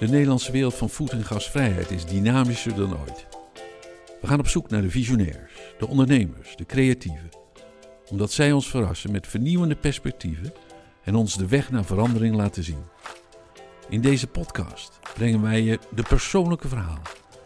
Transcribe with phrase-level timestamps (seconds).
[0.00, 3.26] De Nederlandse wereld van voed- en gasvrijheid is dynamischer dan ooit.
[4.20, 7.28] We gaan op zoek naar de visionairs, de ondernemers, de creatieven.
[8.10, 10.52] Omdat zij ons verrassen met vernieuwende perspectieven
[11.04, 12.84] en ons de weg naar verandering laten zien.
[13.88, 17.02] In deze podcast brengen wij je de persoonlijke verhalen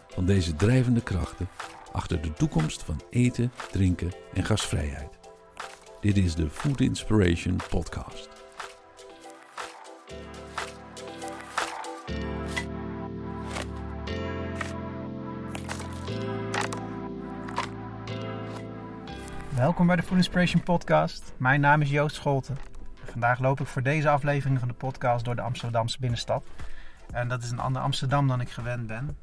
[0.09, 1.49] van deze drijvende krachten
[1.93, 5.19] achter de toekomst van eten, drinken en gasvrijheid.
[6.01, 8.34] Dit is de Food Inspiration Podcast.
[19.65, 21.35] Welkom bij de Food Inspiration Podcast.
[21.37, 22.57] Mijn naam is Joost Scholten.
[23.05, 26.45] Vandaag loop ik voor deze aflevering van de podcast door de Amsterdamse binnenstad.
[27.13, 29.17] En dat is een ander Amsterdam dan ik gewend ben.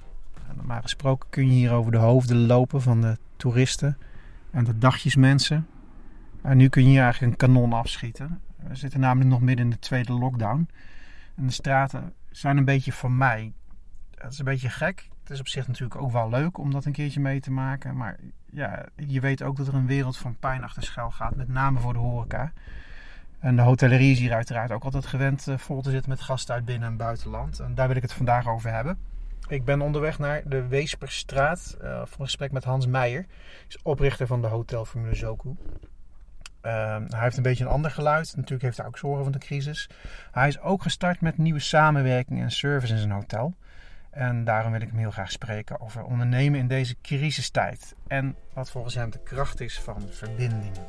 [0.49, 3.97] En normaal gesproken kun je hier over de hoofden lopen van de toeristen
[4.51, 5.67] en de dagjesmensen.
[6.41, 8.41] En nu kun je hier eigenlijk een kanon afschieten.
[8.55, 10.69] We zitten namelijk nog midden in de tweede lockdown.
[11.35, 13.53] En de straten zijn een beetje van mij.
[14.15, 15.09] Het is een beetje gek.
[15.32, 17.98] Is op zich natuurlijk ook wel leuk om dat een keertje mee te maken.
[17.98, 18.18] Maar
[18.51, 21.35] ja, je weet ook dat er een wereld van pijn achter schuil gaat.
[21.35, 22.51] Met name voor de horeca.
[23.40, 26.55] En de hotellerie is hier uiteraard ook altijd gewend eh, vol te zitten met gasten
[26.55, 27.60] uit binnen- en buitenland.
[27.60, 28.98] En daar wil ik het vandaag over hebben.
[29.48, 33.26] Ik ben onderweg naar de Weesperstraat uh, voor een gesprek met Hans Meijer.
[33.68, 35.49] Is oprichter van de hotelformule Zoku.
[35.49, 38.34] Uh, hij heeft een beetje een ander geluid.
[38.35, 39.90] Natuurlijk heeft hij ook zorgen van de crisis.
[40.32, 43.55] Hij is ook gestart met nieuwe samenwerking en service in zijn hotel.
[44.12, 47.95] En daarom wil ik hem heel graag spreken over ondernemen in deze crisistijd.
[48.07, 50.85] En wat volgens hem de kracht is van verbindingen.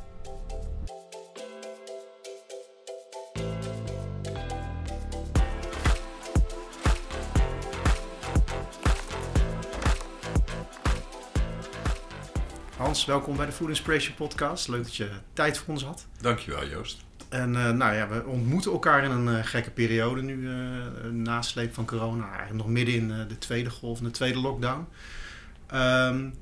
[12.77, 14.67] Hans, welkom bij de Food Inspiration Podcast.
[14.67, 16.07] Leuk dat je tijd voor ons had.
[16.21, 17.05] Dankjewel Joost.
[17.33, 21.73] En uh, nou ja, we ontmoeten elkaar in een uh, gekke periode nu, uh, nasleep
[21.73, 22.27] van corona.
[22.27, 24.87] Eigenlijk nog midden in de tweede golf, de tweede lockdown.
[25.73, 26.33] Um,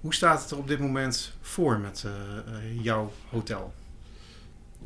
[0.00, 2.06] hoe staat het er op dit moment voor met
[2.82, 3.74] jouw hotel?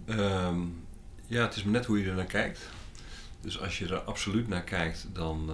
[0.07, 0.85] Um,
[1.27, 2.69] ja, het is net hoe je er naar kijkt.
[3.41, 5.51] Dus als je er absoluut naar kijkt, dan,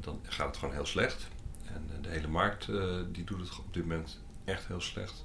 [0.00, 1.28] dan gaat het gewoon heel slecht.
[1.66, 2.66] En de hele markt
[3.12, 5.24] die doet het op dit moment echt heel slecht.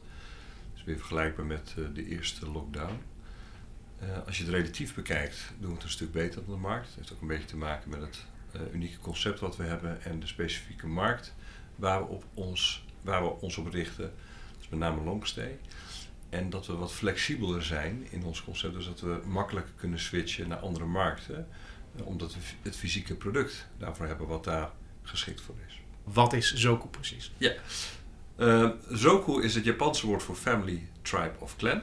[0.76, 3.00] Is weer vergelijkbaar met de eerste lockdown.
[4.04, 6.88] Uh, als je het relatief bekijkt, doen we het een stuk beter dan de markt.
[6.88, 8.26] Het heeft ook een beetje te maken met het
[8.56, 11.34] uh, unieke concept wat we hebben en de specifieke markt
[11.76, 14.14] waar we, op ons, waar we ons op richten.
[14.52, 15.60] Dat is met name longstay.
[16.30, 20.48] En dat we wat flexibeler zijn in ons concept, dus dat we makkelijker kunnen switchen
[20.48, 21.48] naar andere markten,
[22.00, 24.72] uh, omdat we het fysieke product daarvoor hebben wat daar
[25.04, 25.80] geschikt voor is.
[26.04, 27.32] Wat is Zoku precies?
[27.38, 27.54] Ja,
[28.90, 31.82] Zoku is het Japanse woord voor family, tribe of clan.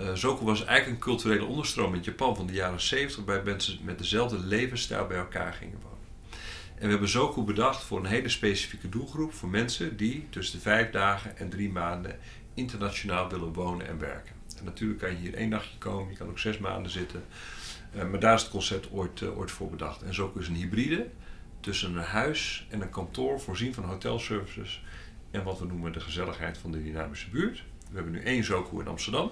[0.00, 3.78] Uh, Zoku was eigenlijk een culturele onderstroom in Japan van de jaren 70, waarbij mensen
[3.82, 5.94] met dezelfde levensstijl bij elkaar gingen wonen.
[6.74, 10.62] En we hebben Zoku bedacht voor een hele specifieke doelgroep, voor mensen die tussen de
[10.62, 12.18] vijf dagen en drie maanden
[12.54, 14.34] internationaal willen wonen en werken.
[14.58, 17.24] En natuurlijk kan je hier één dagje komen, je kan ook zes maanden zitten,
[17.96, 20.02] uh, maar daar is het concept ooit, uh, ooit voor bedacht.
[20.02, 21.06] En Zoku is een hybride
[21.60, 24.84] tussen een huis en een kantoor voorzien van hotelservices
[25.30, 27.62] en wat we noemen de gezelligheid van de dynamische buurt.
[27.90, 29.30] We hebben nu één Zoku in Amsterdam.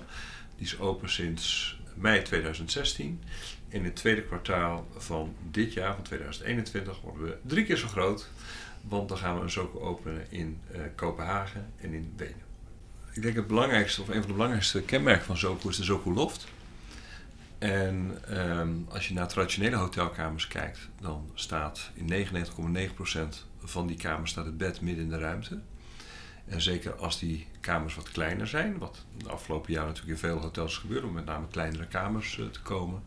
[0.63, 3.23] Die is open sinds mei 2016.
[3.69, 8.29] In het tweede kwartaal van dit jaar, van 2021, worden we drie keer zo groot.
[8.81, 12.43] Want dan gaan we een Zoku openen in uh, Kopenhagen en in Wenen.
[13.13, 16.13] Ik denk het belangrijkste, of een van de belangrijkste kenmerken van Zoku is de Zoku
[16.13, 16.47] Loft.
[17.59, 23.21] En um, als je naar traditionele hotelkamers kijkt, dan staat in 99,9%
[23.63, 25.61] van die kamers staat het bed midden in de ruimte.
[26.53, 30.39] En zeker als die kamers wat kleiner zijn, wat de afgelopen jaren natuurlijk in veel
[30.39, 33.03] hotels gebeurt, om met name kleinere kamers uh, te komen,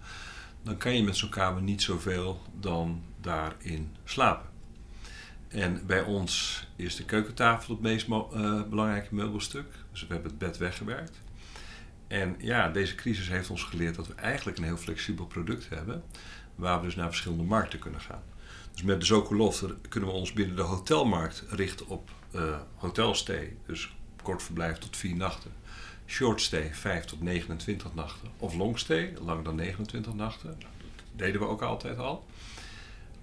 [0.63, 4.50] dan kan je met zo'n kamer niet zoveel dan daarin slapen.
[5.47, 8.23] En bij ons is de keukentafel het meest uh,
[8.69, 9.67] belangrijke meubelstuk.
[9.91, 11.22] Dus we hebben het bed weggewerkt.
[12.07, 16.03] En ja, deze crisis heeft ons geleerd dat we eigenlijk een heel flexibel product hebben,
[16.55, 18.23] waar we dus naar verschillende markten kunnen gaan.
[18.75, 23.95] Dus met de Zokolov kunnen we ons binnen de hotelmarkt richten op uh, hotelstay, dus
[24.23, 25.51] kort verblijf tot vier nachten.
[26.07, 28.29] Short stay 5 tot 29 nachten.
[28.37, 30.55] Of long stay, lang dan 29 nachten.
[30.59, 30.67] Dat
[31.16, 32.25] deden we ook altijd al.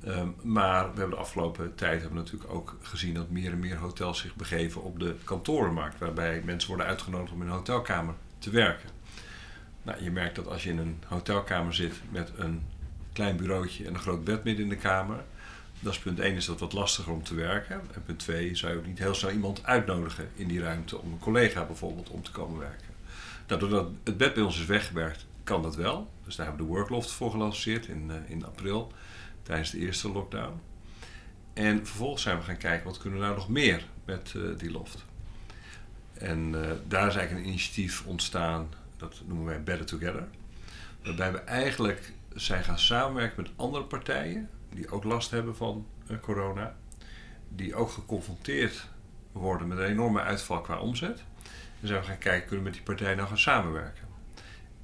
[0.07, 3.59] Um, maar we hebben de afgelopen tijd hebben we natuurlijk ook gezien dat meer en
[3.59, 5.99] meer hotels zich begeven op de kantorenmarkt.
[5.99, 8.89] Waarbij mensen worden uitgenodigd om in een hotelkamer te werken.
[9.83, 12.63] Nou, je merkt dat als je in een hotelkamer zit met een
[13.13, 15.25] klein bureautje en een groot bed midden in de kamer.
[15.83, 17.81] Dat is punt 1 is dat wat lastiger om te werken.
[17.95, 21.13] En punt 2 zou je ook niet heel snel iemand uitnodigen in die ruimte om
[21.13, 22.87] een collega bijvoorbeeld om te komen werken.
[23.47, 26.11] Nou, doordat het bed bij ons is weggewerkt, kan dat wel.
[26.25, 28.93] Dus daar hebben we de Workloft voor gelanceerd in, uh, in april
[29.43, 30.61] tijdens de eerste lockdown.
[31.53, 34.71] En vervolgens zijn we gaan kijken wat kunnen we nou nog meer met uh, die
[34.71, 35.05] loft.
[36.13, 40.27] En uh, daar is eigenlijk een initiatief ontstaan, dat noemen wij Better Together.
[41.03, 46.19] Waarbij we eigenlijk zijn gaan samenwerken met andere partijen die ook last hebben van uh,
[46.21, 46.77] corona.
[47.49, 48.89] Die ook geconfronteerd
[49.33, 51.23] worden met een enorme uitval qua omzet.
[51.81, 54.11] En zijn we gaan kijken, kunnen we met die partijen nou gaan samenwerken?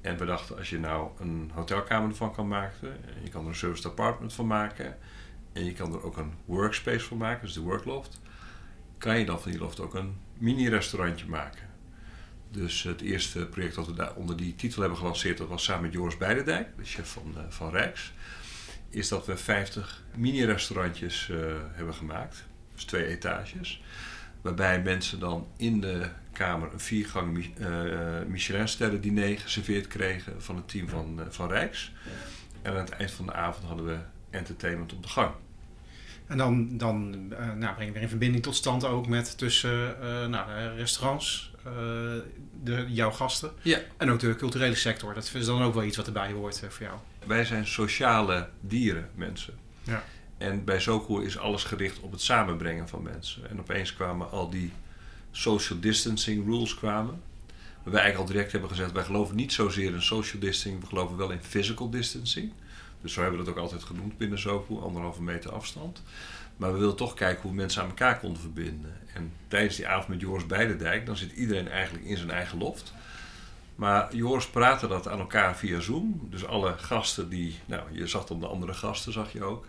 [0.01, 3.55] En we dachten, als je nou een hotelkamer ervan kan maken, je kan er een
[3.55, 4.97] service apartment van maken,
[5.53, 8.19] en je kan er ook een workspace van maken, dus de workloft,
[8.97, 11.67] kan je dan van die loft ook een mini-restaurantje maken.
[12.51, 15.81] Dus het eerste project dat we daar onder die titel hebben gelanceerd, dat was samen
[15.81, 18.13] met Joris Beidendijk, de chef van, uh, van Rijks,
[18.89, 21.37] is dat we 50 mini-restaurantjes uh,
[21.71, 22.43] hebben gemaakt,
[22.73, 23.83] dus twee etages,
[24.41, 27.67] waarbij mensen dan in de kamer een viergang uh,
[28.27, 31.91] Michelinsterren diner geserveerd kregen van het team van, van Rijks.
[32.61, 33.97] En aan het eind van de avond hadden we
[34.29, 35.31] entertainment op de gang.
[36.27, 37.27] En dan, dan
[37.57, 41.73] nou, breng je weer een verbinding tot stand ook met tussen uh, nou, restaurants, uh,
[42.63, 43.79] de, jouw gasten ja.
[43.97, 45.13] en ook de culturele sector.
[45.13, 46.97] Dat is dan ook wel iets wat erbij hoort voor jou.
[47.25, 49.53] Wij zijn sociale dieren, mensen.
[49.83, 50.03] Ja.
[50.37, 53.49] En bij Zoco is alles gericht op het samenbrengen van mensen.
[53.49, 54.71] En opeens kwamen al die
[55.31, 57.21] social distancing rules kwamen.
[57.83, 60.87] Waar wij eigenlijk al direct hebben gezegd, wij geloven niet zozeer in social distancing, we
[60.87, 62.51] geloven wel in physical distancing.
[63.01, 66.01] Dus zo hebben we dat ook altijd genoemd binnen Zopo, anderhalve meter afstand.
[66.57, 68.93] Maar we wilden toch kijken hoe mensen aan elkaar konden verbinden.
[69.13, 72.93] En tijdens die avond met Joris Beidendijk, dan zit iedereen eigenlijk in zijn eigen loft.
[73.79, 76.27] Maar Joris praatte dat aan elkaar via Zoom.
[76.29, 79.67] Dus alle gasten die, nou, je zag dan de andere gasten, zag je ook.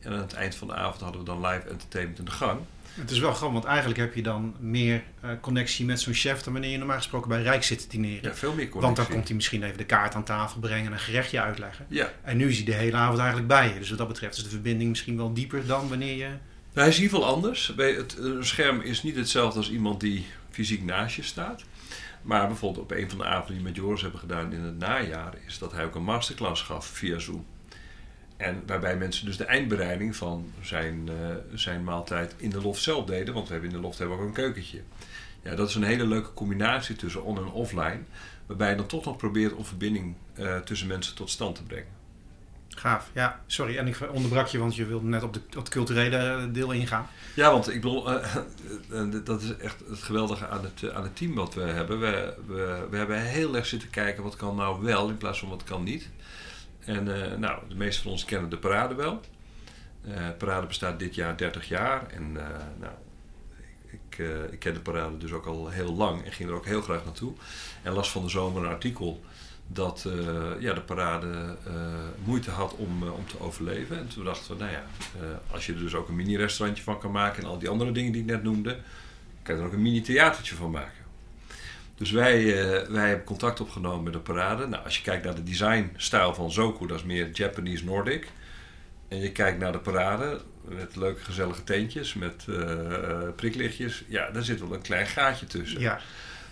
[0.00, 2.60] En aan het eind van de avond hadden we dan live entertainment in de gang.
[2.94, 6.42] Het is wel grappig, want eigenlijk heb je dan meer uh, connectie met zo'n chef
[6.42, 8.30] dan wanneer je normaal gesproken bij Rijk zit te dineren.
[8.30, 8.80] Ja, veel meer connectie.
[8.80, 11.86] Want dan komt hij misschien even de kaart aan tafel brengen en een gerechtje uitleggen.
[11.88, 12.12] Ja.
[12.22, 13.78] En nu is hij de hele avond eigenlijk bij je.
[13.78, 16.28] Dus wat dat betreft is de verbinding misschien wel dieper dan wanneer je...
[16.28, 16.38] Nou,
[16.72, 17.74] hij is in ieder geval anders.
[17.74, 21.64] Bij het een scherm is niet hetzelfde als iemand die fysiek naast je staat.
[22.22, 24.78] Maar bijvoorbeeld op een van de avonden die we met Joris hebben gedaan in het
[24.78, 25.34] najaar...
[25.46, 27.46] is dat hij ook een masterclass gaf via Zoom.
[28.36, 33.04] En waarbij mensen dus de eindbereiding van zijn, uh, zijn maaltijd in de loft zelf
[33.04, 33.34] deden.
[33.34, 34.82] Want we hebben in de loft hebben ook een keukentje.
[35.42, 38.00] Ja, dat is een hele leuke combinatie tussen on- en offline.
[38.46, 42.01] Waarbij je dan toch nog probeert om verbinding uh, tussen mensen tot stand te brengen.
[42.76, 43.40] Gaaf, ja.
[43.46, 46.72] Sorry, en ik onderbrak je, want je wilde net op, de, op het culturele deel
[46.72, 47.06] ingaan.
[47.34, 51.34] Ja, want ik bedoel, uh, dat is echt het geweldige aan het, aan het team
[51.34, 52.00] wat we hebben.
[52.00, 55.48] We, we, we hebben heel erg zitten kijken wat kan nou wel in plaats van
[55.48, 56.08] wat kan niet.
[56.84, 57.04] En
[57.40, 59.20] nou, de meeste van ons kennen de parade wel.
[60.38, 62.06] Parade bestaat dit jaar 30 jaar.
[62.06, 62.32] En
[62.78, 62.92] nou,
[63.90, 64.18] ik,
[64.50, 67.04] ik, ken de parade dus ook al heel lang en ging er ook heel graag
[67.04, 67.32] naartoe.
[67.82, 69.22] En las van de zomer een artikel
[69.72, 70.06] dat
[70.58, 71.56] ja, de parade
[72.24, 73.98] moeite had om, om te overleven.
[73.98, 74.84] En toen dachten we, nou ja,
[75.50, 78.12] als je er dus ook een mini-restaurantje van kan maken en al die andere dingen
[78.12, 78.78] die ik net noemde,
[79.42, 81.00] kan je er ook een mini-theatertje van maken.
[81.94, 82.44] Dus wij,
[82.90, 84.66] wij hebben contact opgenomen met de parade.
[84.66, 88.28] Nou, als je kijkt naar de designstijl van Zoku, dat is meer Japanese Nordic.
[89.08, 92.44] En je kijkt naar de parade met leuke gezellige teentjes, met
[93.36, 94.04] priklichtjes.
[94.08, 95.80] Ja, daar zit wel een klein gaatje tussen.
[95.80, 96.00] Ja.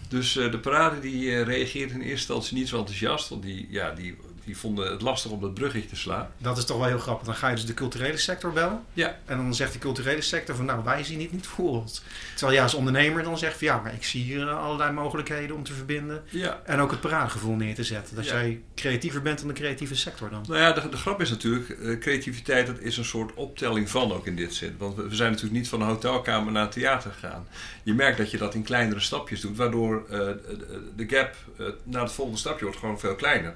[0.08, 3.28] Dus uh, de parade die reageert in eerste instantie niet zo enthousiast.
[3.28, 4.16] Want die, ja, die,
[4.50, 6.28] die vonden het lastig om dat bruggetje te slaan.
[6.38, 7.26] Dat is toch wel heel grappig.
[7.26, 8.84] Dan ga je dus de culturele sector bellen.
[8.92, 9.18] Ja.
[9.24, 12.02] En dan zegt de culturele sector van nou wij zien het niet voor ons.
[12.30, 15.62] Terwijl jij als ondernemer dan zegt van ja maar ik zie hier allerlei mogelijkheden om
[15.62, 16.22] te verbinden.
[16.28, 16.60] Ja.
[16.64, 18.16] En ook het paradegevoel neer te zetten.
[18.16, 18.32] Dat ja.
[18.32, 20.44] jij creatiever bent dan de creatieve sector dan.
[20.48, 24.12] Nou ja, de, de grap is natuurlijk, uh, creativiteit dat is een soort optelling van
[24.12, 24.74] ook in dit zin.
[24.78, 27.46] Want we, we, zijn natuurlijk niet van een hotelkamer naar een theater gegaan.
[27.82, 29.56] Je merkt dat je dat in kleinere stapjes doet.
[29.56, 33.54] Waardoor uh, de, de gap uh, naar het volgende stapje wordt gewoon veel kleiner.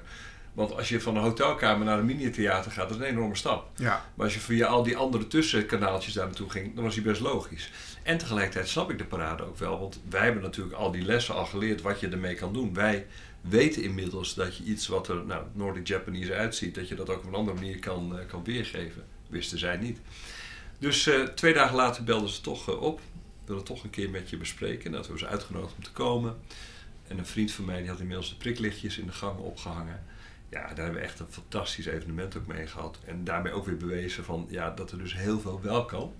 [0.55, 3.69] Want als je van een hotelkamer naar een mini-theater gaat, dat is een enorme stap.
[3.75, 4.05] Ja.
[4.15, 7.21] Maar als je via al die andere tussenkanaaltjes daar naartoe ging, dan was die best
[7.21, 7.71] logisch.
[8.03, 11.35] En tegelijkertijd snap ik de parade ook wel, want wij hebben natuurlijk al die lessen
[11.35, 12.73] al geleerd wat je ermee kan doen.
[12.73, 13.05] Wij
[13.41, 17.17] weten inmiddels dat je iets wat er nou, Nordic Japanese uitziet, dat je dat ook
[17.17, 19.03] op een andere manier kan, uh, kan weergeven.
[19.27, 19.99] Wisten zij niet.
[20.77, 23.01] Dus uh, twee dagen later belden ze toch uh, op.
[23.45, 24.91] Wilden toch een keer met je bespreken.
[24.91, 26.35] Dat we ze uitgenodigd om te komen.
[27.07, 30.03] En een vriend van mij die had inmiddels de priklichtjes in de gang opgehangen
[30.49, 32.99] ja, daar hebben we echt een fantastisch evenement ook mee gehad.
[33.05, 36.13] En daarmee ook weer bewezen van, ja, dat er dus heel veel wel kan.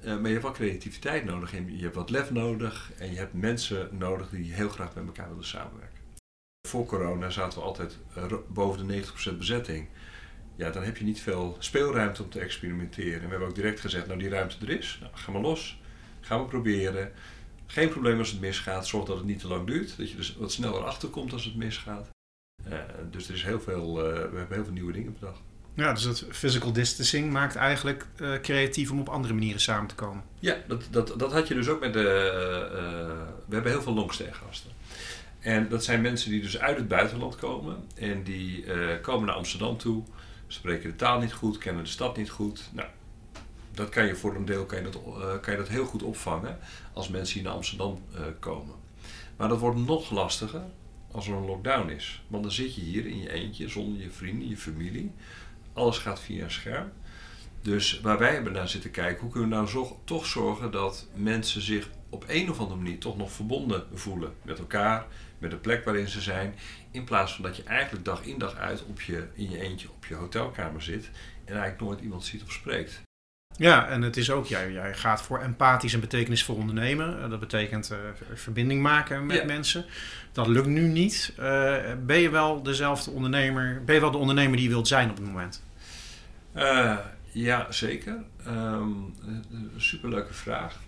[0.00, 1.50] Uh, maar je hebt wel creativiteit nodig.
[1.50, 2.92] Je hebt wat lef nodig.
[2.98, 5.98] En je hebt mensen nodig die heel graag met elkaar willen samenwerken.
[6.68, 9.88] Voor corona zaten we altijd uh, boven de 90% bezetting.
[10.56, 13.20] Ja, dan heb je niet veel speelruimte om te experimenteren.
[13.20, 14.98] En we hebben ook direct gezegd, nou die ruimte er is.
[15.00, 15.80] Nou, ga maar los.
[16.20, 17.12] Gaan we proberen.
[17.66, 18.86] Geen probleem als het misgaat.
[18.86, 19.96] Zorg dat het niet te lang duurt.
[19.96, 22.08] Dat je dus wat sneller achterkomt als het misgaat.
[22.68, 22.78] Uh,
[23.10, 25.40] dus er is heel veel, uh, we hebben heel veel nieuwe dingen bedacht.
[25.74, 29.94] Ja, dus het physical distancing maakt eigenlijk uh, creatief om op andere manieren samen te
[29.94, 30.22] komen.
[30.38, 32.02] Ja, dat, dat, dat had je dus ook met de...
[33.46, 34.70] we hebben heel veel longstay-gasten.
[35.40, 37.76] En dat zijn mensen die dus uit het buitenland komen.
[37.94, 38.64] En die
[39.00, 40.02] komen naar Amsterdam toe.
[40.46, 42.68] Spreken de taal niet goed, kennen de stad niet goed.
[42.72, 42.88] Nou,
[43.74, 45.00] dat kan je voor een deel kan je dat,
[45.40, 46.58] kan je dat heel goed opvangen
[46.92, 48.02] als mensen hier naar Amsterdam
[48.38, 48.74] komen.
[49.36, 50.62] Maar dat wordt nog lastiger
[51.16, 52.22] als er een lockdown is.
[52.28, 55.12] Want dan zit je hier in je eentje, zonder je vrienden, je familie.
[55.72, 56.92] Alles gaat via een scherm.
[57.62, 61.62] Dus waar wij hebben naar zitten kijken, hoe kunnen we nou toch zorgen dat mensen
[61.62, 65.06] zich op een of andere manier toch nog verbonden voelen met elkaar,
[65.38, 66.54] met de plek waarin ze zijn.
[66.90, 69.88] In plaats van dat je eigenlijk dag in dag uit op je, in je eentje
[69.90, 71.10] op je hotelkamer zit
[71.44, 73.05] en eigenlijk nooit iemand ziet of spreekt.
[73.58, 77.18] Ja, en het is ook, jij, jij gaat voor empathisch en betekenisvol ondernemen.
[77.18, 77.98] Uh, dat betekent uh,
[78.34, 79.84] verbinding maken met mensen.
[80.32, 81.32] Dat lukt nu niet.
[81.38, 85.10] Uh, ben je wel dezelfde ondernemer, ben je wel de ondernemer die je wilt zijn
[85.10, 85.64] op het moment?
[87.32, 88.16] ja, zeker.
[88.46, 89.14] Um,
[89.76, 90.78] superleuke vraag.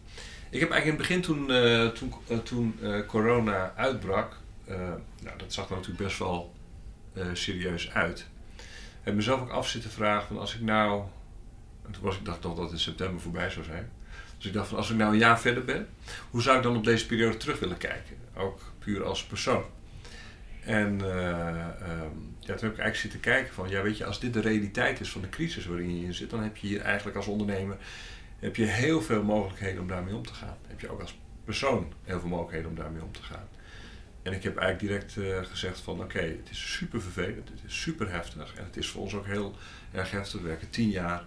[0.51, 1.47] Ik heb eigenlijk in het begin toen,
[1.95, 4.37] toen, toen corona uitbrak,
[5.23, 6.55] nou, dat zag er natuurlijk best wel
[7.33, 8.27] serieus uit.
[9.03, 11.03] Heb mezelf ook af zitten vragen van als ik nou
[11.91, 13.91] toen was ik, dacht nog dat het in september voorbij zou zijn.
[14.37, 15.89] Dus ik dacht van als ik nou een jaar verder ben,
[16.31, 18.17] hoe zou ik dan op deze periode terug willen kijken?
[18.37, 19.65] Ook puur als persoon.
[20.65, 21.07] En uh,
[22.41, 25.01] ja, toen heb ik eigenlijk zitten kijken van, ja weet je, als dit de realiteit
[25.01, 27.77] is van de crisis waarin je in zit, dan heb je hier eigenlijk als ondernemer
[28.39, 30.57] heb je heel veel mogelijkheden om daarmee om te gaan.
[30.67, 33.49] Heb je ook als persoon heel veel mogelijkheden om daarmee om te gaan.
[34.23, 37.81] En ik heb eigenlijk direct uh, gezegd van oké, het is super vervelend, het is
[37.81, 39.57] super heftig en het is voor ons ook heel
[39.93, 40.41] erg heftig.
[40.41, 41.25] We werken tien jaar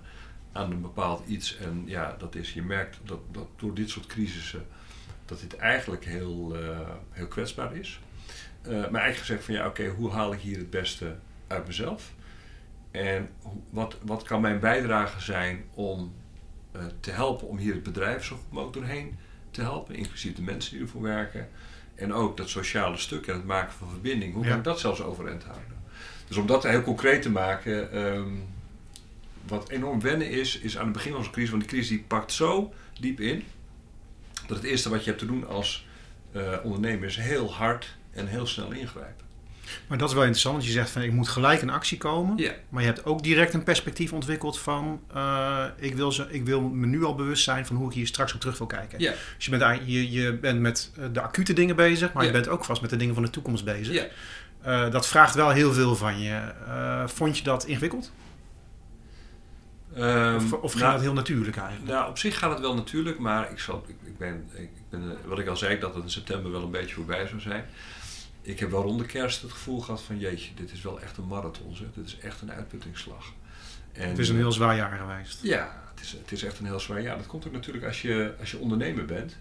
[0.52, 1.58] aan een bepaald iets.
[1.58, 4.66] En ja, dat is, je merkt dat, dat door dit soort crisissen,
[5.26, 6.80] dat dit eigenlijk heel, uh,
[7.12, 8.00] heel kwetsbaar is.
[8.62, 11.16] Uh, maar eigenlijk gezegd van ja, oké, hoe haal ik hier het beste
[11.48, 12.12] uit mezelf?
[12.92, 13.30] En
[13.70, 16.14] wat, wat kan mijn bijdrage zijn om
[16.76, 19.18] uh, te helpen om hier het bedrijf zo goed mogelijk doorheen
[19.52, 21.50] te helpen, inclusief de mensen die ervoor werken.
[21.96, 25.02] En ook dat sociale stuk en het maken van verbinding, hoe kan ik dat zelfs
[25.02, 25.84] overeind houden?
[26.28, 28.44] Dus om dat heel concreet te maken, um,
[29.48, 32.04] wat enorm wennen is, is aan het begin van zo'n crisis, want die crisis die
[32.08, 33.44] pakt zo diep in,
[34.48, 35.88] dat het eerste wat je hebt te doen als
[36.36, 39.30] uh, ondernemer is heel hard en heel snel ingrijpen.
[39.88, 42.40] Maar dat is wel interessant, want je zegt van ik moet gelijk in actie komen.
[42.70, 46.62] Maar je hebt ook direct een perspectief ontwikkeld van uh, ik, wil ze, ik wil
[46.62, 49.00] me nu al bewust zijn van hoe ik hier straks op terug wil kijken.
[49.00, 52.48] Dus je bent, je, je bent met eh, de acute dingen bezig, maar je bent
[52.48, 54.08] ook vast met de dingen van de toekomst bezig.
[54.68, 56.42] Uh, dat vraagt wel heel veel van je.
[57.06, 58.12] vond je dat ingewikkeld?
[59.98, 61.92] Um, of, of gaat nou, het heel natuurlijk eigenlijk?
[61.92, 65.18] Nou, op zich gaat het wel natuurlijk, maar ik, zal, ik, ik ben, ik ben,
[65.26, 67.66] wat ik al zei, dat het in september wel een beetje voorbij zou zijn.
[68.42, 71.18] Ik heb wel rond de kerst het gevoel gehad van jeetje, dit is wel echt
[71.18, 71.76] een marathon.
[71.76, 71.88] Zeg.
[71.94, 73.34] Dit is echt een uitputtingsslag.
[73.92, 75.44] En, het is een heel zwaar jaar geweest.
[75.44, 77.18] Ja, het is, het is echt een heel zwaar jaar.
[77.18, 79.38] Dat komt ook natuurlijk als je, als je ondernemer bent.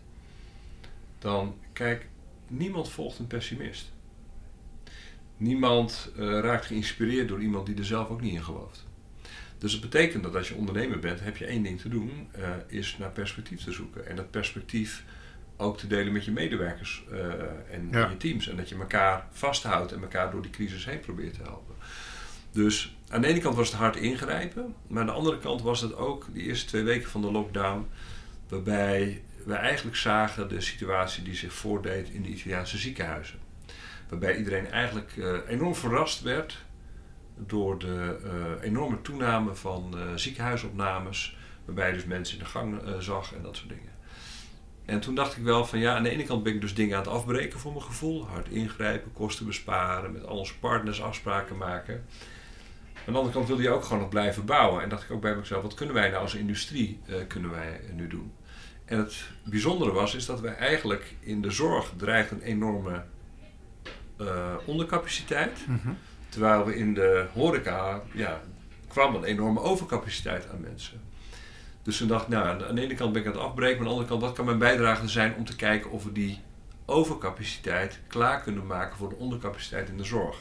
[1.19, 2.09] Dan, kijk,
[2.47, 3.93] niemand volgt een pessimist.
[5.37, 8.87] Niemand uh, raakt geïnspireerd door iemand die er zelf ook niet in gelooft.
[9.61, 12.49] Dus het betekent dat als je ondernemer bent, heb je één ding te doen, uh,
[12.67, 14.07] is naar perspectief te zoeken.
[14.07, 15.05] En dat perspectief
[15.57, 17.19] ook te delen met je medewerkers uh,
[17.71, 18.09] en ja.
[18.09, 18.49] je teams.
[18.49, 21.75] En dat je elkaar vasthoudt en elkaar door die crisis heen probeert te helpen.
[22.53, 25.81] Dus aan de ene kant was het hard ingrijpen, maar aan de andere kant was
[25.81, 27.87] het ook die eerste twee weken van de lockdown,
[28.49, 33.39] waarbij we eigenlijk zagen de situatie die zich voordeed in de Italiaanse ziekenhuizen.
[34.09, 36.65] Waarbij iedereen eigenlijk uh, enorm verrast werd
[37.47, 42.83] door de uh, enorme toename van uh, ziekenhuisopnames, waarbij je dus mensen in de gang
[42.83, 43.91] uh, zag en dat soort dingen.
[44.85, 46.97] En toen dacht ik wel van ja, aan de ene kant ben ik dus dingen
[46.97, 51.57] aan het afbreken voor mijn gevoel, hard ingrijpen, kosten besparen, met al onze partners afspraken
[51.57, 52.05] maken.
[52.95, 54.83] Aan de andere kant wilde je ook gewoon nog blijven bouwen.
[54.83, 58.07] En dacht ik ook bij mezelf, wat kunnen wij nou als industrie kunnen wij nu
[58.07, 58.33] doen?
[58.85, 63.05] En het bijzondere was, is dat wij eigenlijk in de zorg dreigt een enorme
[64.67, 65.59] ondercapaciteit.
[65.67, 65.97] -hmm.
[66.31, 68.41] Terwijl we in de horeca, ja,
[68.89, 71.01] kwam een enorme overcapaciteit aan mensen.
[71.83, 73.87] Dus toen dacht ik, nou, aan de ene kant ben ik aan het afbreken, maar
[73.87, 76.41] aan de andere kant, wat kan mijn bijdrage zijn om te kijken of we die
[76.85, 80.37] overcapaciteit klaar kunnen maken voor de ondercapaciteit in de zorg.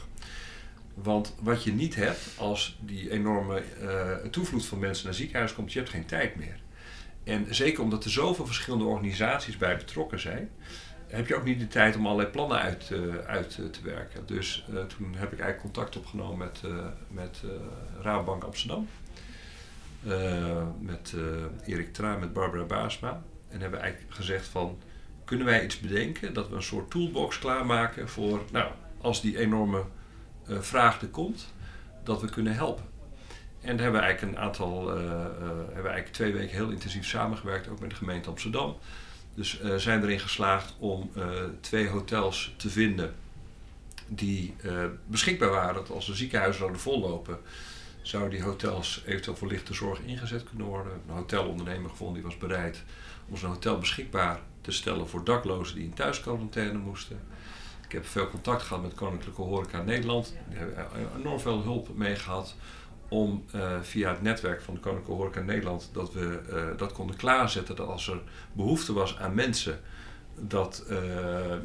[0.94, 5.72] Want wat je niet hebt als die enorme uh, toevloed van mensen naar ziekenhuis komt,
[5.72, 6.60] je hebt geen tijd meer.
[7.24, 10.50] En zeker omdat er zoveel verschillende organisaties bij betrokken zijn,
[11.10, 14.26] heb je ook niet de tijd om allerlei plannen uit, uh, uit uh, te werken.
[14.26, 16.60] Dus uh, toen heb ik eigenlijk contact opgenomen met,
[17.08, 17.42] met
[18.00, 18.88] Rabobank Amsterdam.
[20.80, 21.14] met
[21.66, 23.22] Erik Traan, met Barbara Baasma.
[23.48, 24.78] En hebben eigenlijk gezegd van,
[25.24, 29.84] kunnen wij iets bedenken dat we een soort toolbox klaarmaken voor, nou, als die enorme
[30.46, 31.52] vraag er komt,
[32.04, 32.84] dat we kunnen helpen.
[33.60, 37.68] En daar hebben we eigenlijk een aantal, hebben we eigenlijk twee weken heel intensief samengewerkt,
[37.68, 38.76] ook met de gemeente Amsterdam.
[39.34, 41.10] Dus uh, zijn erin geslaagd om
[41.60, 43.14] twee hotels te vinden
[44.06, 44.54] die
[45.06, 45.74] beschikbaar waren.
[45.74, 47.38] Dat als de ziekenhuizen zouden vollopen,
[48.02, 50.92] zouden die hotels eventueel voor lichte zorg ingezet kunnen worden.
[50.92, 52.82] Een hotelondernemer gevonden die was bereid
[53.28, 57.20] om zijn hotel beschikbaar te stellen voor daklozen die in thuisquarantaine moesten.
[57.84, 60.34] Ik heb veel contact gehad met Koninklijke Horeca Nederland.
[60.48, 62.54] Die hebben enorm veel hulp mee gehad
[63.10, 67.16] om uh, via het netwerk van de Koninklijke Horeca Nederland dat we uh, dat konden
[67.16, 68.20] klaarzetten dat als er
[68.52, 69.80] behoefte was aan mensen,
[70.38, 70.96] dat uh,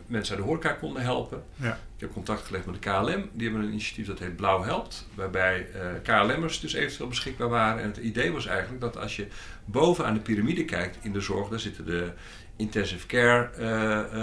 [0.07, 1.43] mensen uit de horeca konden helpen.
[1.55, 1.71] Ja.
[1.95, 3.29] Ik heb contact gelegd met de KLM.
[3.33, 5.07] Die hebben een initiatief dat heet Blauw Helpt.
[5.13, 5.67] Waarbij
[6.03, 7.81] KLM'ers dus eventueel beschikbaar waren.
[7.81, 9.27] En het idee was eigenlijk dat als je
[9.65, 12.11] bovenaan de piramide kijkt in de zorg, daar zitten de
[12.55, 13.49] intensive care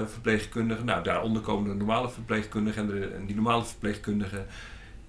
[0.08, 0.84] verpleegkundigen.
[0.84, 2.82] Nou, daaronder komen de normale verpleegkundigen.
[2.82, 4.46] En, de, en die normale verpleegkundigen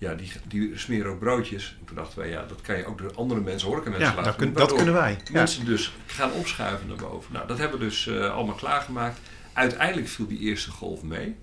[0.04, 1.76] ja, die, die smeren ook broodjes.
[1.80, 4.16] En toen dachten wij, ja, dat kan je ook door andere mensen, horeca mensen ja,
[4.16, 5.18] laten dat kunnen wij.
[5.32, 7.34] Mensen dus gaan opschuiven naar boven.
[7.34, 9.20] Nou, dat hebben we dus uh, allemaal klaargemaakt.
[9.54, 11.36] Uiteindelijk viel die eerste golf mee.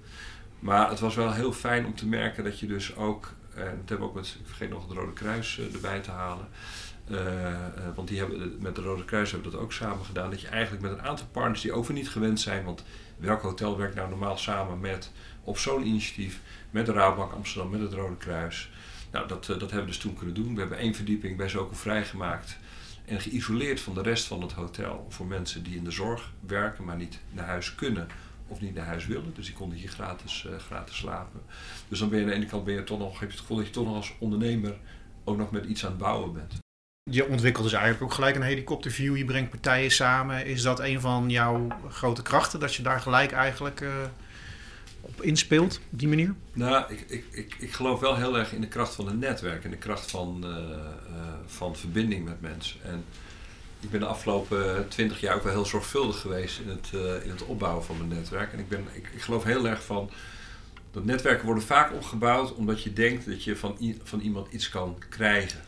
[0.58, 3.88] Maar het was wel heel fijn om te merken dat je dus ook, en dat
[3.88, 6.48] hebben we ook met, ik vergeet nog het Rode Kruis uh, erbij te halen.
[7.10, 7.18] Uh,
[7.94, 10.30] want die hebben, met de Rode Kruis hebben we dat ook samen gedaan.
[10.30, 12.64] Dat je eigenlijk met een aantal partners die over niet gewend zijn.
[12.64, 12.84] Want
[13.16, 15.12] welk hotel werkt nou normaal samen met
[15.44, 16.40] op zo'n initiatief?
[16.70, 18.70] met de Raadbank Amsterdam, met het Rode Kruis.
[19.10, 20.54] Nou, dat, eh, dat hebben we dus toen kunnen doen.
[20.54, 22.58] We hebben één verdieping bij Zoco vrijgemaakt
[23.04, 26.84] en geïsoleerd van de rest van het hotel voor mensen die in de zorg werken,
[26.84, 28.08] maar niet naar huis kunnen
[28.48, 29.34] of niet naar huis willen.
[29.34, 31.40] Dus die konden hier gratis, gratis slapen.
[31.88, 33.40] Dus dan ben je aan de ene kant ben je toch nog, heb je het
[33.40, 34.76] gevoel dat je toch nog als ondernemer
[35.24, 36.58] ook nog met iets aan het bouwen bent.
[37.10, 39.16] Je ontwikkelt dus eigenlijk ook gelijk een helikopterview.
[39.16, 40.46] Je brengt partijen samen.
[40.46, 42.60] Is dat een van jouw grote krachten?
[42.60, 43.80] Dat je daar gelijk eigenlijk...
[43.80, 43.88] Uh
[45.00, 46.34] op inspeelt op die manier?
[46.52, 49.64] Nou, ik, ik, ik, ik geloof wel heel erg in de kracht van het netwerk
[49.64, 50.76] en de kracht van, uh, uh,
[51.46, 52.80] van verbinding met mensen.
[52.82, 53.04] En
[53.80, 56.90] ik ben de afgelopen twintig jaar ook wel heel zorgvuldig geweest in het,
[57.24, 58.52] in het opbouwen van mijn netwerk.
[58.52, 60.10] En ik, ben, ik, ik geloof heel erg van
[60.90, 65.02] dat netwerken worden vaak opgebouwd omdat je denkt dat je van, van iemand iets kan
[65.08, 65.60] krijgen.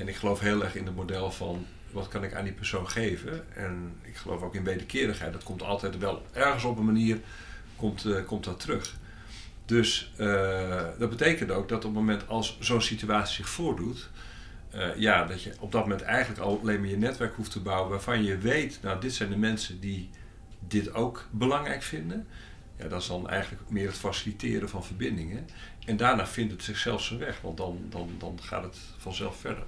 [0.00, 2.88] En ik geloof heel erg in het model van wat kan ik aan die persoon
[2.88, 3.54] geven.
[3.54, 5.32] En ik geloof ook in wederkerigheid.
[5.32, 7.18] Dat komt altijd wel ergens op een manier
[7.76, 8.96] komt, uh, komt dat terug.
[9.64, 14.10] Dus uh, dat betekent ook dat op het moment als zo'n situatie zich voordoet,
[14.74, 17.60] uh, ja, dat je op dat moment eigenlijk al alleen maar je netwerk hoeft te
[17.60, 20.10] bouwen waarvan je weet, nou, dit zijn de mensen die
[20.58, 22.26] dit ook belangrijk vinden.
[22.76, 25.46] Ja, dat is dan eigenlijk meer het faciliteren van verbindingen.
[25.86, 29.64] En daarna vindt het zichzelf zijn weg, want dan, dan, dan gaat het vanzelf verder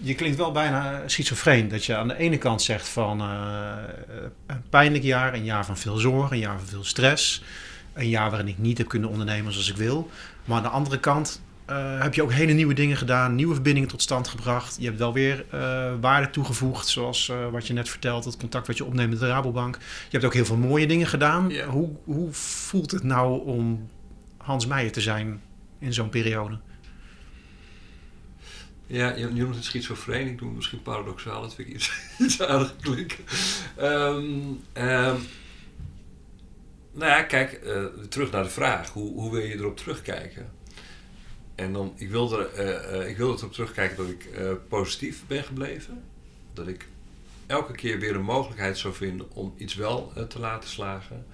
[0.00, 1.68] je klinkt wel bijna schizofreen.
[1.68, 3.72] Dat je aan de ene kant zegt van uh,
[4.46, 7.42] een pijnlijk jaar, een jaar van veel zorg, een jaar van veel stress.
[7.92, 10.10] Een jaar waarin ik niet heb kunnen ondernemen zoals ik wil.
[10.44, 13.88] Maar aan de andere kant uh, heb je ook hele nieuwe dingen gedaan, nieuwe verbindingen
[13.88, 14.76] tot stand gebracht.
[14.78, 18.76] Je hebt wel weer uh, waarde toegevoegd, zoals wat je net vertelt, het contact wat
[18.76, 19.74] je opneemt met de Rabobank.
[19.74, 21.52] Je hebt ook heel veel mooie dingen gedaan.
[21.52, 23.88] Hoe, hoe voelt het nou om
[24.36, 25.40] Hans Meijer te zijn
[25.78, 26.58] in zo'n periode?
[28.92, 30.26] Ja, je, noemt het schizofreen.
[30.26, 31.40] Ik doe het misschien paradoxaal.
[31.40, 31.74] Dat vind ik
[32.18, 33.24] iets, aardig klinken.
[33.80, 34.60] Um,
[36.92, 38.90] nou ja, kijk, uh, terug naar de vraag.
[38.90, 40.50] Hoe, hoe wil je erop terugkijken?
[41.54, 44.28] En dan, ik wil, er, uh, uh, ik wil erop terugkijken dat ik
[44.68, 46.02] positief ben gebleven.
[46.52, 46.86] Dat ik
[47.46, 51.26] elke keer weer een mogelijkheid zou vinden om iets wel te laten slagen.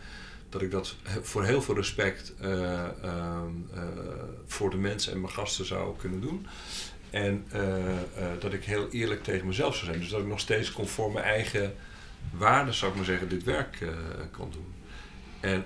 [0.49, 3.53] Dat ik dat voor heel veel respect ehm,
[4.47, 6.47] voor de mensen en mijn gasten zou kunnen doen.
[7.11, 7.95] En uh, uh,
[8.41, 10.01] dat ik heel eerlijk tegen mezelf zou zijn.
[10.01, 11.75] Dus dat ik nog steeds conform mijn eigen
[12.31, 13.91] waarden, zou ik maar zeggen, dit werk uh,
[14.31, 14.75] kan doen.
[15.41, 15.65] En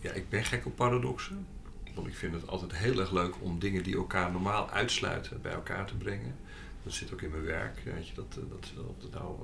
[0.00, 1.46] ja, ik ben gek op paradoxen.
[1.94, 5.52] Want ik vind het altijd heel erg leuk om dingen die elkaar normaal uitsluiten bij
[5.52, 6.34] elkaar te brengen.
[6.84, 7.78] Dat zit ook in mijn werk.
[7.84, 9.36] Weet je, dat, dat, dat nou,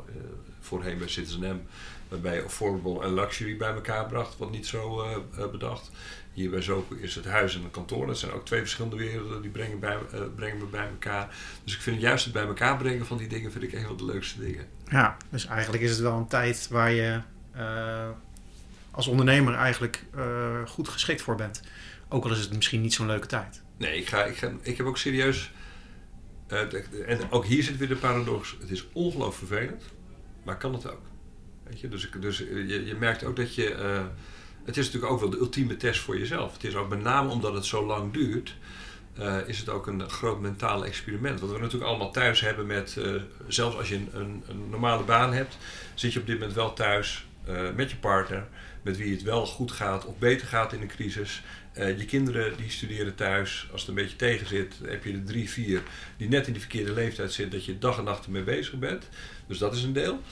[0.61, 1.61] voorheen bij Citizen M,
[2.09, 5.05] waarbij affordable en luxury bij elkaar bracht, wat niet zo
[5.51, 5.91] bedacht.
[6.33, 8.07] Hier bij is het huis en het kantoor.
[8.07, 11.35] Dat zijn ook twee verschillende werelden, die brengen, bij, uh, brengen we bij elkaar.
[11.65, 13.97] Dus ik vind juist het bij elkaar brengen van die dingen vind ik een van
[13.97, 14.67] de leukste dingen.
[14.89, 17.21] Ja, dus eigenlijk is het wel een tijd waar je
[17.57, 18.09] uh,
[18.91, 21.63] als ondernemer eigenlijk uh, goed geschikt voor bent.
[22.09, 23.63] Ook al is het misschien niet zo'n leuke tijd.
[23.77, 25.53] Nee, ik, ga, ik, ga, ik heb ook serieus...
[27.07, 28.57] en ook hier zit weer de paradox.
[28.61, 29.83] Het is ongelooflijk vervelend,
[30.45, 31.03] maar kan het ook.
[31.63, 31.89] Weet je?
[31.89, 33.75] Dus, dus je, je merkt ook dat je
[34.69, 36.53] het is natuurlijk ook wel de ultieme test voor jezelf.
[36.53, 38.57] Het is ook met name omdat het zo lang duurt,
[39.47, 41.41] is het ook een groot mentaal experiment.
[41.41, 43.01] Wat we natuurlijk allemaal thuis hebben met,
[43.47, 45.57] zelfs als je een, een, normale baan hebt,
[45.95, 47.27] zit je op dit moment wel thuis
[47.75, 48.47] met je partner,
[48.83, 51.43] met wie het wel goed gaat of beter gaat in een crisis.
[51.79, 53.69] Je kinderen die studeren thuis.
[53.73, 55.83] Als het een beetje tegen zit, heb je er drie, vier
[56.17, 59.09] die net in de verkeerde leeftijd zitten, dat je dag en nacht ermee bezig bent.
[59.47, 60.23] Dus dat is een deel.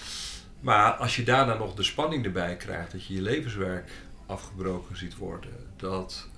[0.61, 3.90] Maar als je daarna nog de spanning erbij krijgt, dat je je levenswerk
[4.26, 6.28] afgebroken ziet worden, dat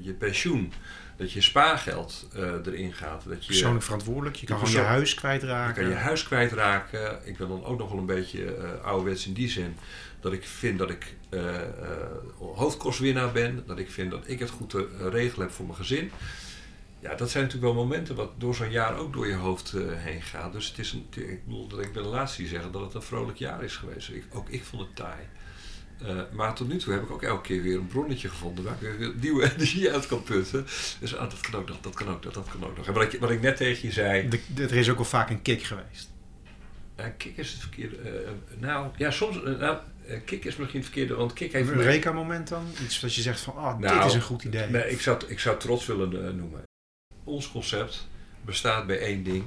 [0.00, 0.72] je pensioen
[1.16, 2.28] dat je spaargeld
[2.64, 3.24] erin gaat.
[3.28, 5.82] Dat je, Persoonlijk verantwoordelijk, je kan gewoon je huis kwijtraken.
[5.82, 7.18] Je kan je huis kwijtraken.
[7.24, 9.76] Ik ben dan ook nog wel een beetje ouderwets in die zin.
[10.20, 11.14] Dat ik vind dat ik
[12.38, 13.62] hoofdkostwinnaar ben.
[13.66, 16.10] Dat ik vind dat ik het goed te regelen heb voor mijn gezin.
[17.00, 20.22] Ja, dat zijn natuurlijk wel momenten wat door zo'n jaar ook door je hoofd heen
[20.22, 20.52] gaat.
[20.52, 22.94] Dus het is een, ik bedoel dat ik ben de laatste die zeggen dat het
[22.94, 24.08] een vrolijk jaar is geweest.
[24.08, 25.22] Ik, ook ik vond het taai.
[26.02, 28.74] Uh, maar tot nu toe heb ik ook elke keer weer een bronnetje gevonden waar
[28.80, 30.66] ik weer nieuwe energie uit kan putten.
[31.00, 32.86] Dus ah, dat kan ook nog, dat kan ook nog, dat kan ook nog.
[32.86, 34.28] En wat ik, wat ik net tegen je zei.
[34.28, 36.12] De, er is ook al vaak een kick geweest.
[37.00, 37.96] Uh, kick is het verkeerde.
[37.96, 39.42] Uh, nou, ja, soms.
[39.42, 39.78] nou,
[40.24, 41.68] kick is misschien het verkeerde, want kick heeft.
[41.68, 42.66] Een reka-moment dan?
[42.84, 44.66] Iets dat je zegt van, ah, oh, nou, dit is een goed idee.
[44.66, 46.62] Nee, ik zou, ik zou trots willen noemen.
[47.24, 48.06] Ons concept
[48.44, 49.44] bestaat bij één ding: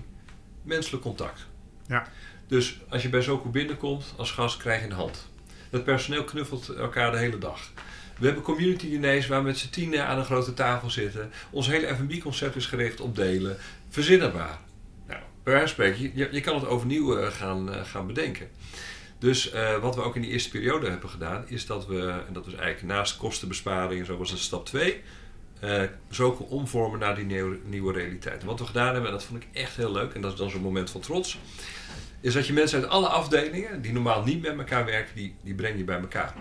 [0.63, 1.45] menselijk contact.
[1.87, 2.07] Ja.
[2.47, 5.27] Dus als je bij Zoco binnenkomt als gast, krijg je een hand.
[5.69, 7.71] Het personeel knuffelt elkaar de hele dag.
[8.19, 11.31] We hebben community diners waar we met z'n tienen aan een grote tafel zitten.
[11.49, 13.57] Ons hele F&B-concept is gericht op delen.
[13.89, 14.59] Verzinnenbaar.
[15.07, 18.49] Nou, bij wijze van spreken, je, je kan het overnieuw uh, gaan, gaan bedenken.
[19.19, 22.33] Dus uh, wat we ook in die eerste periode hebben gedaan, is dat we, en
[22.33, 25.01] dat was eigenlijk naast kostenbesparingen, zo was het stap 2,
[25.63, 28.41] uh, zo omvormen naar die nieuwe, nieuwe realiteit.
[28.41, 30.37] En wat we gedaan hebben, en dat vond ik echt heel leuk, en dat is
[30.37, 31.37] dan zo'n moment van trots,
[32.21, 35.55] is dat je mensen uit alle afdelingen, die normaal niet met elkaar werken, die, die
[35.55, 36.35] breng je bij elkaar.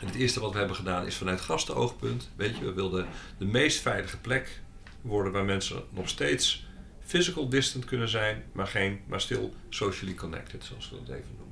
[0.00, 3.06] En het eerste wat we hebben gedaan is vanuit gastenoogpunt, weet je, we wilden
[3.38, 4.60] de meest veilige plek
[5.00, 6.66] worden waar mensen nog steeds
[7.04, 11.43] physical distant kunnen zijn, maar, geen, maar still socially connected, zoals we dat even noemen.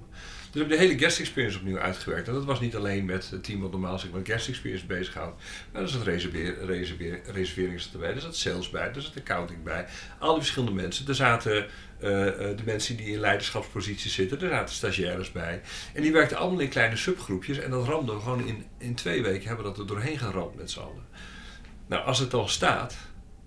[0.52, 2.28] We hebben de hele guest experience opnieuw uitgewerkt.
[2.28, 5.42] En dat was niet alleen met het team wat normaal zich met guest experience bezighoudt.
[5.72, 9.86] Maar er zat reserveringen erbij, er zat sales bij, er zat accounting bij.
[10.18, 11.08] Al die verschillende mensen.
[11.08, 11.68] Er zaten uh,
[12.00, 15.60] de mensen die in leiderschapsposities zitten, er zaten stagiaires bij.
[15.94, 17.58] En die werkten allemaal in kleine subgroepjes.
[17.58, 20.54] En dat ramden we gewoon in, in twee weken hebben we dat er doorheen geramd
[20.54, 21.06] met z'n allen.
[21.86, 22.96] Nou, als het dan staat,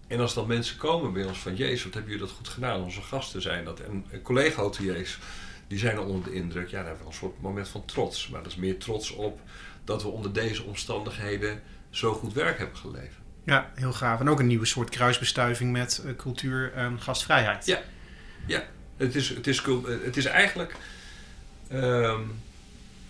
[0.08, 1.56] en als dan mensen komen bij ons van...
[1.56, 2.84] Jezus, wat hebben jullie dat goed gedaan?
[2.84, 3.80] Onze gasten zijn dat.
[3.80, 5.18] En collega-hoteliers
[5.68, 6.68] die zijn onder de indruk.
[6.68, 8.28] Ja, daar hebben we een soort moment van trots.
[8.28, 9.40] Maar dat is meer trots op
[9.84, 13.24] dat we onder deze omstandigheden zo goed werk hebben geleverd.
[13.44, 14.20] Ja, heel gaaf.
[14.20, 17.66] En ook een nieuwe soort kruisbestuiving met uh, cultuur en gastvrijheid.
[17.66, 17.82] Ja,
[18.46, 18.64] ja.
[18.98, 19.64] Het, is, het, is,
[20.04, 20.76] het is eigenlijk
[21.74, 22.42] um,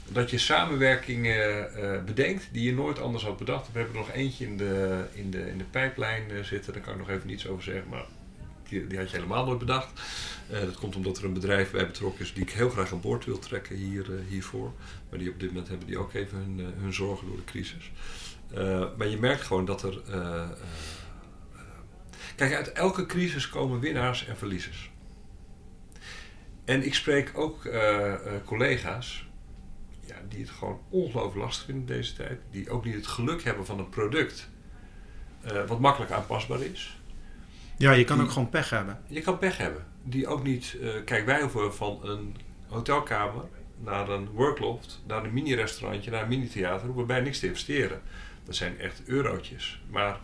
[0.08, 3.72] dat je samenwerkingen uh, bedenkt die je nooit anders had bedacht.
[3.72, 6.82] We hebben er nog eentje in de, in de, in de pijplijn uh, zitten, daar
[6.82, 7.89] kan ik nog even niets over zeggen.
[7.89, 8.06] Maar
[8.69, 10.01] die, die had je helemaal nooit bedacht.
[10.51, 13.01] Uh, dat komt omdat er een bedrijf bij betrokken is die ik heel graag aan
[13.01, 14.73] boord wil trekken hier, uh, hiervoor.
[15.10, 17.43] Maar die op dit moment hebben die ook even hun, uh, hun zorgen door de
[17.43, 17.91] crisis.
[18.97, 20.01] maar je merkt gewoon dat er.
[22.36, 24.91] kijk, uit elke crisis komen winnaars en verliezers.
[26.65, 27.69] En ik spreek ook
[28.45, 29.28] collega's
[30.06, 32.39] ja, die het gewoon ongelooflijk lastig vinden deze tijd.
[32.51, 34.49] Die ook niet het geluk hebben van een product
[35.67, 36.99] wat makkelijk aanpasbaar is.
[37.77, 38.99] Ja, je kan ook gewoon pech hebben.
[39.07, 39.85] Je kan pech hebben.
[40.03, 40.77] Die ook niet...
[40.81, 42.35] Uh, kijk, wij hoeven van een
[42.67, 43.43] hotelkamer
[43.83, 48.01] naar een workloft, naar een mini-restaurantje, naar een mini-theater, hoeven bij niks te investeren.
[48.43, 49.81] Dat zijn echt eurotjes.
[49.89, 50.19] Maar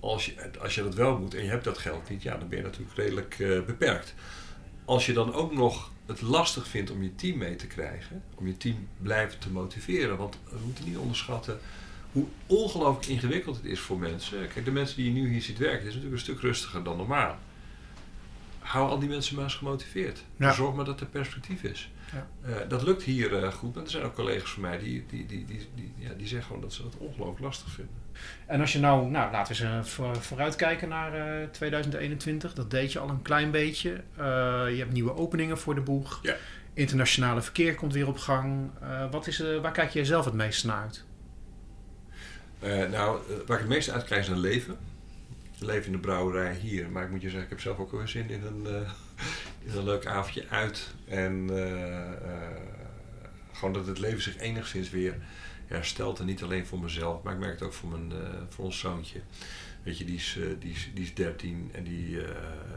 [0.00, 2.48] als je, als je dat wel moet en je hebt dat geld niet, ja, dan
[2.48, 4.14] ben je natuurlijk redelijk uh, beperkt.
[4.84, 8.46] Als je dan ook nog het lastig vindt om je team mee te krijgen, om
[8.46, 11.58] je team blijven te motiveren, want we moeten niet onderschatten
[12.14, 14.48] hoe ongelooflijk ingewikkeld het is voor mensen.
[14.48, 16.96] Kijk, de mensen die je nu hier ziet werken, is natuurlijk een stuk rustiger dan
[16.96, 17.38] normaal.
[18.58, 20.24] Hou al die mensen maar eens gemotiveerd.
[20.38, 21.90] Zorg maar dat er perspectief is.
[22.12, 22.26] Ja.
[22.48, 25.26] Uh, dat lukt hier uh, goed, maar er zijn ook collega's van mij die, die,
[25.26, 27.94] die, die, die, ja, die zeggen gewoon dat ze dat ongelooflijk lastig vinden.
[28.46, 32.92] En als je nou, nou laten we eens voor, vooruitkijken naar uh, 2021, dat deed
[32.92, 34.02] je al een klein beetje.
[34.16, 36.18] je hebt nieuwe openingen voor de boeg.
[36.22, 36.36] Ja.
[36.74, 38.70] Internationale verkeer komt weer op gang.
[39.10, 41.04] wat is, waar kijk je zelf het meest naar uit?
[42.62, 44.76] Uh, nou, eh, waar ik het meeste uit is een leven.
[45.54, 47.92] Ik leef in de brouwerij hier, maar ik moet je zeggen, ik heb zelf ook
[47.92, 48.90] wel zin in een, uh,
[49.64, 50.94] in een leuk avondje uit.
[51.08, 51.48] En
[53.52, 55.14] gewoon dat het leven zich enigszins weer
[55.66, 56.18] herstelt.
[56.18, 58.12] En niet alleen voor mezelf, maar ik merk het ook voor, mijn,
[58.48, 59.20] voor ons zoontje.
[59.82, 62.18] Weet je, die is, die is, die is 13 en die,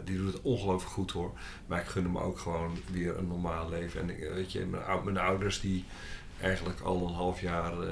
[0.04, 1.40] die doet het ongelooflijk goed hoor.
[1.68, 4.02] Maar ik gun hem ook gewoon weer een normaal leven.
[4.02, 4.66] En weet je,
[5.04, 5.86] mijn ouders die
[6.42, 7.90] eigenlijk al een half jaar uh,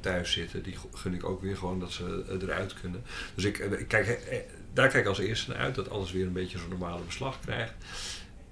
[0.00, 0.62] thuis zitten.
[0.62, 3.02] Die gun ik ook weer gewoon dat ze eruit kunnen.
[3.34, 6.58] Dus ik, kijk, daar kijk ik als eerste naar uit dat alles weer een beetje
[6.58, 7.74] zo'n normale beslag krijgt.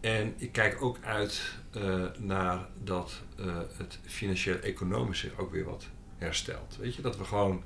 [0.00, 1.40] En ik kijk ook uit
[2.18, 3.22] naar dat
[3.76, 5.86] het financieel-economisch zich ook weer wat
[6.18, 6.76] herstelt.
[6.80, 7.64] Weet je, dat we gewoon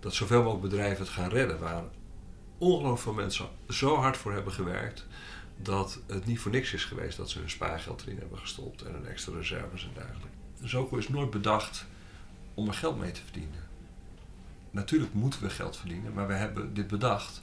[0.00, 1.58] dat zoveel mogelijk bedrijven het gaan redden.
[1.58, 1.84] Waar
[2.58, 5.06] ongelooflijk veel mensen zo hard voor hebben gewerkt
[5.56, 8.92] dat het niet voor niks is geweest dat ze hun spaargeld erin hebben gestopt en
[8.92, 10.28] hun extra reserves en dergelijke.
[10.62, 11.86] Zoko is nooit bedacht
[12.54, 13.64] om er geld mee te verdienen.
[14.70, 17.42] Natuurlijk moeten we geld verdienen, maar we hebben dit bedacht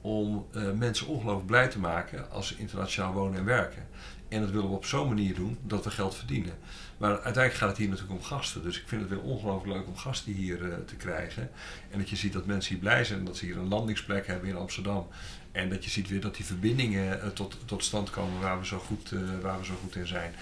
[0.00, 3.86] om uh, mensen ongelooflijk blij te maken als ze internationaal wonen en werken.
[4.28, 6.54] En dat willen we op zo'n manier doen dat we geld verdienen.
[6.96, 8.62] Maar uiteindelijk gaat het hier natuurlijk om gasten.
[8.62, 11.50] Dus ik vind het weer ongelooflijk leuk om gasten hier uh, te krijgen.
[11.90, 13.24] En dat je ziet dat mensen hier blij zijn.
[13.24, 15.06] Dat ze hier een landingsplek hebben in Amsterdam.
[15.52, 18.66] En dat je ziet weer dat die verbindingen uh, tot, tot stand komen waar we,
[18.66, 20.34] zo goed, waar we zo goed in zijn.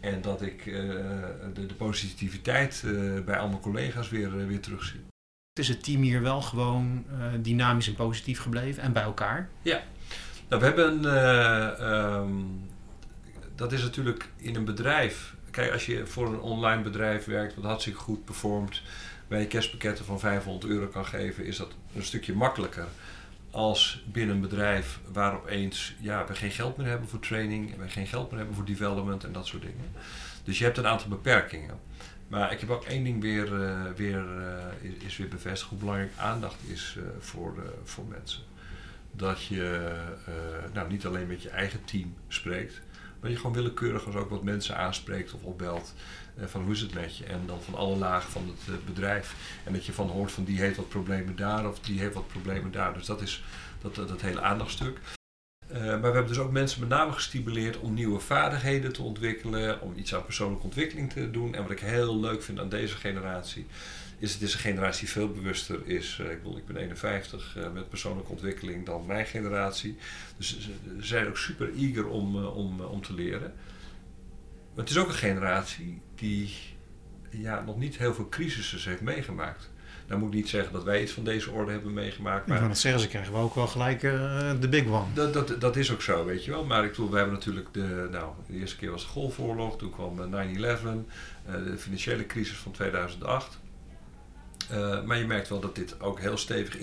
[0.00, 2.84] En dat ik de, de, positiviteit
[3.24, 5.00] bij al mijn collega's weer, weer terugzie
[5.60, 7.04] is het team hier wel gewoon
[7.40, 9.48] dynamisch en positief gebleven en bij elkaar?
[9.62, 9.82] Ja,
[10.48, 11.04] nou, we hebben.
[11.90, 12.68] Um,
[13.54, 15.34] dat is natuurlijk in een bedrijf.
[15.50, 18.82] Kijk, als je voor een online bedrijf werkt, wat hartstikke goed performt,
[19.28, 22.86] waar je kerstpakketten van 500 euro kan geven, is dat een stukje makkelijker
[23.50, 27.88] als binnen een bedrijf waar opeens ja, we geen geld meer hebben voor training, we
[27.88, 29.90] geen geld meer hebben voor development en dat soort dingen.
[30.44, 31.78] Dus je hebt een aantal beperkingen.
[32.28, 34.24] Maar ik heb ook één ding weer, uh, weer,
[34.84, 38.42] uh, is, weer bevestigd, hoe belangrijk aandacht is uh, voor, voor mensen.
[39.12, 39.94] Dat je
[40.72, 42.80] nou, niet alleen met je eigen team spreekt,
[43.20, 45.94] maar je gewoon willekeurig als ook wat mensen aanspreekt of opbelt.
[46.46, 47.24] Van hoe is het met je?
[47.24, 49.34] En dan van alle lagen van het bedrijf.
[49.64, 52.28] En dat je van hoort van die heeft wat problemen daar of die heeft wat
[52.28, 52.94] problemen daar.
[52.94, 53.42] Dus dat is
[53.80, 54.98] dat, dat hele aandachtstuk.
[55.72, 59.92] Maar we hebben dus ook mensen met name gestimuleerd om nieuwe vaardigheden te ontwikkelen, om
[59.96, 61.54] iets aan persoonlijke ontwikkeling te doen.
[61.54, 63.66] En wat ik heel leuk vind aan deze generatie,
[64.18, 66.18] is is een generatie veel bewuster is.
[66.18, 69.96] Ik bedoel, ik ben 51 uh, met persoonlijke ontwikkeling dan mijn generatie.
[70.36, 73.54] Dus ze zijn ook super eager om, om, om te leren.
[74.74, 76.50] Maar het is ook een generatie die
[77.30, 79.70] ja, nog niet heel veel crisissen heeft meegemaakt.
[80.10, 82.46] Nou moet ik niet zeggen dat wij iets van deze orde hebben meegemaakt.
[82.46, 85.04] Maar dat zeggen, ze krijgen we ook wel gelijk uh, de big one.
[85.14, 86.64] Dat, dat, dat is ook zo, weet je wel.
[86.64, 89.90] Maar ik bedoel, we hebben natuurlijk de, nou, de eerste keer was de Golfoorlog, toen
[89.90, 90.84] kwam 9-11, uh,
[91.64, 93.58] de financiële crisis van 2008.
[94.72, 96.78] Uh, maar je merkt wel dat dit ook heel stevig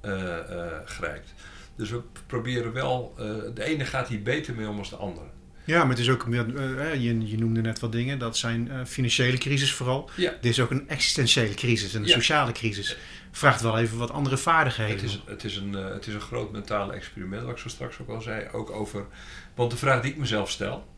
[0.00, 1.34] ingrijpt.
[1.76, 3.14] dus we proberen wel,
[3.54, 5.26] de ene gaat hier beter mee om als de andere.
[5.68, 8.84] Ja, maar het is ook, uh, je, je noemde net wat dingen, dat zijn uh,
[8.84, 10.10] financiële crisis vooral.
[10.16, 10.30] Ja.
[10.40, 12.96] Dit is ook een existentiële crisis, een sociale crisis.
[13.30, 14.96] Vraagt wel even wat andere vaardigheden.
[14.96, 17.68] Het is, het is, een, uh, het is een groot mentale experiment, wat ik zo
[17.68, 18.48] straks ook al zei.
[18.52, 19.06] Ook over,
[19.54, 20.88] want de vraag die ik mezelf stel,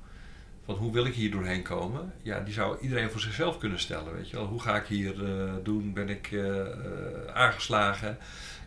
[0.65, 2.13] van hoe wil ik hier doorheen komen?
[2.23, 4.47] Ja, die zou iedereen voor zichzelf kunnen stellen, weet je wel.
[4.47, 5.15] Hoe ga ik hier
[5.63, 5.93] doen?
[5.93, 6.31] Ben ik
[7.35, 8.19] aangeslagen?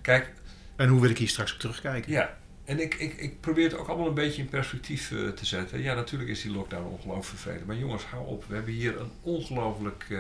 [0.01, 0.33] Kijk...
[0.75, 2.11] En hoe wil ik hier straks op terugkijken?
[2.11, 5.45] Ja, en ik, ik, ik probeer het ook allemaal een beetje in perspectief uh, te
[5.45, 5.81] zetten.
[5.81, 7.65] Ja, natuurlijk is die lockdown ongelooflijk vervelend.
[7.65, 8.45] Maar jongens, hou op.
[8.47, 10.19] We hebben hier een ongelooflijk uh,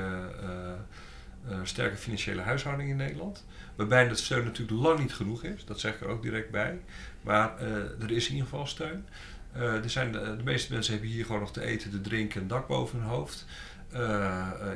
[1.49, 3.45] uh, sterke financiële huishouding in Nederland.
[3.75, 5.65] Waarbij de steun natuurlijk lang niet genoeg is.
[5.65, 6.79] Dat zeg ik er ook direct bij.
[7.21, 7.61] Maar
[7.99, 9.05] er is in ieder geval steun.
[9.53, 12.67] er zijn de, meeste mensen hebben hier gewoon nog te eten, te drinken en dak
[12.67, 13.45] boven hun hoofd.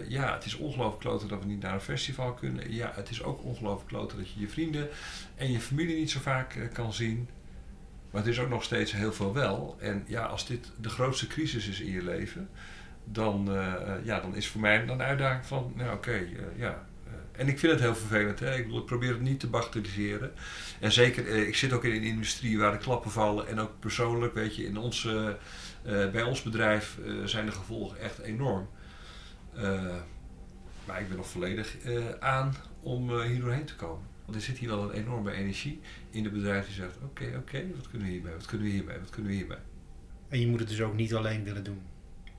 [0.08, 2.74] ja, het is ongelooflijk kloten dat we niet naar een festival kunnen.
[2.74, 4.90] Ja, het is ook ongelooflijk kloten dat je je vrienden
[5.36, 7.28] en je familie niet zo vaak kan zien.
[8.12, 9.78] Maar het is ook nog steeds heel veel wel.
[9.80, 12.50] En ja, als dit de grootste crisis is in je leven,
[13.04, 16.86] dan, uh, ja, dan is voor mij een uitdaging van, nou oké, uh, ja.
[17.32, 18.40] en ik vind het heel vervelend.
[18.40, 18.56] Hè?
[18.56, 20.32] Ik, bedoel, ik probeer het niet te bagatelliseren.
[20.80, 23.48] En zeker, ik zit ook in een industrie waar de klappen vallen.
[23.48, 25.38] En ook persoonlijk, weet je, in onze,
[25.84, 28.70] bij ons bedrijf zijn de gevolgen echt enorm.
[30.86, 31.76] maar ik ben nog volledig
[32.20, 34.17] aan om hier doorheen te komen.
[34.28, 37.28] Want er zit hier wel een enorme energie in de bedrijf die zegt: Oké, okay,
[37.28, 38.34] oké, okay, wat kunnen we hiermee?
[38.34, 39.00] Wat kunnen we hiermee?
[39.00, 39.58] Wat kunnen we hiermee?
[40.28, 41.82] En je moet het dus ook niet alleen willen doen.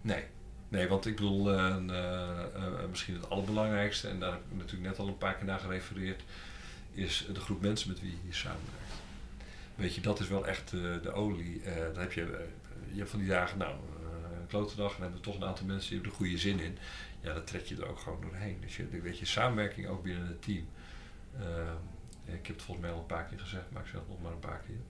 [0.00, 0.24] Nee,
[0.68, 4.98] nee want ik bedoel, uh, uh, misschien het allerbelangrijkste, en daar heb ik natuurlijk net
[4.98, 6.22] al een paar keer naar gerefereerd,
[6.92, 8.94] is de groep mensen met wie je hier samenwerkt.
[9.74, 11.62] Weet je, dat is wel echt de olie.
[11.92, 12.46] dan heb je,
[12.92, 13.74] je hebt van die dagen, nou,
[14.40, 16.38] een klote dag, en dan hebben we toch een aantal mensen die hebben er goede
[16.38, 16.78] zin in.
[17.20, 18.58] Ja, dan trek je er ook gewoon doorheen.
[18.60, 20.66] Dus je, weet je, samenwerking ook binnen het team.
[21.40, 21.44] Uh,
[22.24, 24.22] ik heb het volgens mij al een paar keer gezegd, maar ik zeg het nog
[24.22, 24.80] maar een paar keer.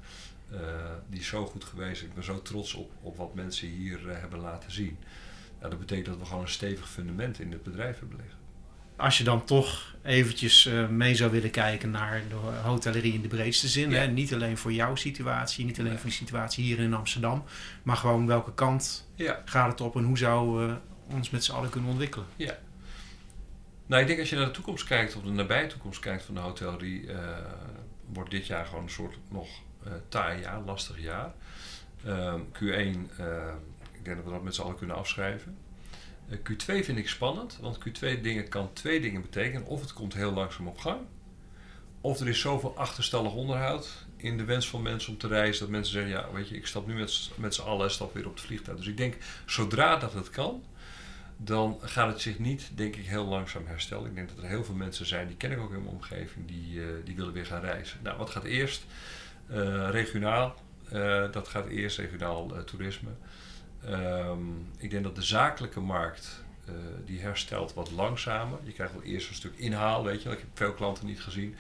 [0.60, 0.60] Uh,
[1.08, 2.02] die is zo goed geweest.
[2.02, 4.98] Ik ben zo trots op, op wat mensen hier uh, hebben laten zien.
[5.60, 8.36] Ja, dat betekent dat we gewoon een stevig fundament in het bedrijf hebben liggen.
[8.96, 13.68] Als je dan toch eventjes mee zou willen kijken naar de hotellerie in de breedste
[13.68, 13.90] zin.
[13.90, 13.98] Ja.
[13.98, 14.06] Hè?
[14.06, 17.44] Niet alleen voor jouw situatie, niet alleen voor de situatie hier in Amsterdam.
[17.82, 19.42] Maar gewoon welke kant ja.
[19.44, 20.76] gaat het op en hoe zou we
[21.10, 22.26] ons met z'n allen kunnen ontwikkelen.
[22.36, 22.58] Ja,
[23.88, 26.34] nou, ik denk als je naar de toekomst kijkt, of de nabije toekomst kijkt van
[26.34, 27.18] de hotellerie, uh,
[28.06, 29.48] wordt dit jaar gewoon een soort nog
[29.86, 31.32] uh, taai jaar, lastig jaar.
[32.06, 32.98] Uh, Q1,
[33.92, 35.56] ik denk dat we dat met z'n allen kunnen afschrijven.
[36.30, 39.66] Q2 vind ik spannend, want Q2 dingen kan twee dingen betekenen.
[39.66, 41.00] Of het komt heel langzaam op gang,
[42.00, 45.70] of er is zoveel achterstallig onderhoud in de wens van mensen om te reizen, dat
[45.70, 48.34] mensen zeggen, ja, weet je, ik stap nu met, met z'n allen stap weer op
[48.34, 48.78] het vliegtuig.
[48.78, 50.62] Dus ik denk, zodra dat het kan,
[51.40, 54.06] dan gaat het zich niet, denk ik, heel langzaam herstellen.
[54.06, 56.46] Ik denk dat er heel veel mensen zijn, die ken ik ook in mijn omgeving,
[56.46, 57.98] die, eh, die willen weer gaan reizen.
[58.02, 58.84] Nou, wat gaat eerst?
[59.46, 60.54] Eh, regionaal,
[60.88, 63.10] eh, dat gaat eerst regionaal toerisme.
[63.84, 64.40] Ehm,
[64.76, 66.46] ik denk dat de zakelijke markt,
[67.04, 68.58] die herstelt wat langzamer.
[68.62, 70.30] Je krijgt wel eerst een stuk inhaal, weet je.
[70.30, 71.56] Ik heb veel klanten niet gezien.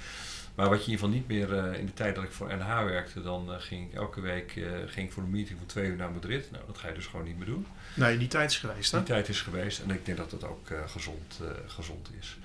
[0.58, 2.56] Maar wat je in ieder geval niet meer, eh, in de tijd dat ik voor
[2.56, 5.66] NH werkte, dan eh, ging ik elke week eh, ging ik voor een meeting van
[5.66, 6.50] twee uur naar Madrid.
[6.50, 7.66] Nou, dat ga je dus gewoon niet meer doen.
[7.94, 8.98] Nee, die tijd is geweest, hè?
[8.98, 12.36] Die tijd is geweest en ik denk dat dat ook gezond, gezond is.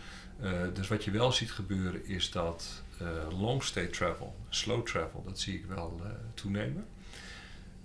[0.73, 2.83] Dus wat je wel ziet gebeuren is dat
[3.39, 6.01] long stay travel, slow travel, dat zie ik wel
[6.33, 6.85] toenemen.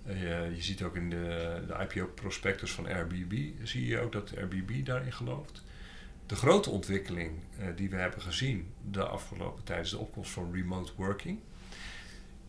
[0.05, 4.85] Je- je ziet ook in de, de IPO-prospectus van Airbnb, zie je ook dat Airbnb
[4.85, 5.61] daarin gelooft.
[6.29, 10.53] De grote ontwikkeling eh, die we hebben gezien de afgelopen tijd is de opkomst van
[10.53, 11.39] remote working.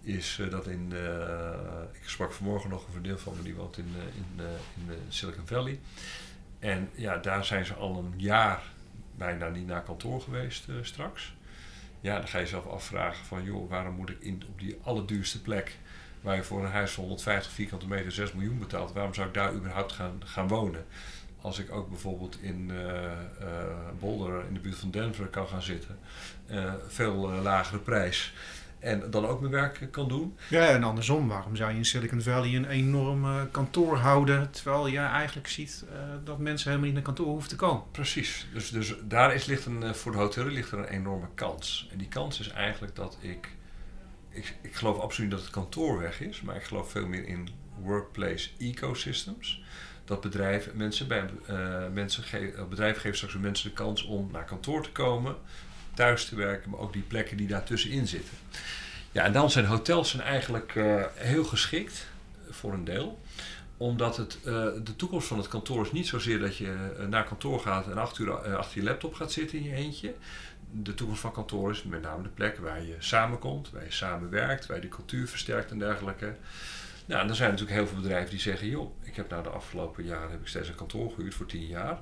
[0.00, 3.78] Is eh, dat in, de- ik sprak vanmorgen nog een vriendin van me die woont
[3.78, 4.44] in, eh, in, eh,
[4.84, 5.80] in eh, Silicon Valley.
[6.58, 8.62] En ja, daar zijn ze al een jaar
[9.16, 11.34] bijna niet naar kantoor geweest eh, straks.
[12.00, 15.42] Ja, dan ga je jezelf afvragen van, joh, waarom moet ik in, op die allerduurste
[15.42, 15.78] plek,
[16.20, 19.34] waar je voor een huis van 150 vierkante meter 6 miljoen betaalt, waarom zou ik
[19.34, 20.84] daar überhaupt gaan, gaan wonen?
[21.40, 23.12] Als ik ook bijvoorbeeld in eh, eh,
[24.00, 25.98] Boulder, in de buurt van Denver, kan gaan zitten,
[26.46, 28.32] eh, veel lagere prijs.
[28.78, 30.36] En dan ook mijn werk kan doen.
[30.48, 34.98] Ja, en andersom, waarom zou je in Silicon Valley een enorm kantoor houden, terwijl je
[34.98, 35.84] eigenlijk ziet
[36.24, 37.82] dat mensen helemaal niet naar kantoor hoeven te komen?
[37.90, 38.46] Precies.
[38.52, 41.88] Dus, dus daar is, ligt een, voor de hotelier ligt er een enorme kans.
[41.92, 43.48] En die kans is eigenlijk dat ik,
[44.30, 44.56] ik...
[44.60, 46.40] Ik geloof absoluut dat het kantoor weg is.
[46.40, 47.48] Maar ik geloof veel meer in
[47.82, 49.62] workplace ecosystems.
[50.10, 51.56] Dat bedrijven, mensen bij, eh,
[51.92, 52.28] mensen eh,
[52.94, 55.36] geven straks de mensen de kans om naar kantoor te komen.
[55.94, 58.36] Thuis te werken, maar ook die plekken die daartussenin zitten.
[59.12, 62.06] Ja, en dan zijn hotels zijn eigenlijk eh, heel geschikt
[62.50, 63.20] voor een deel
[63.76, 64.38] omdat het,
[64.84, 66.76] de toekomst van het kantoor is niet zozeer dat je
[67.08, 70.14] naar kantoor gaat en uur achter je laptop gaat zitten in je eentje.
[70.70, 74.66] De toekomst van kantoor is met name de plek waar je samenkomt, waar je samenwerkt,
[74.66, 76.34] waar je de cultuur versterkt en dergelijke.
[77.06, 79.48] Nou, en er zijn natuurlijk heel veel bedrijven die zeggen, joh, ik heb nou de
[79.48, 81.98] afgelopen jaren heb ik steeds een kantoor gehuurd voor tien jaar.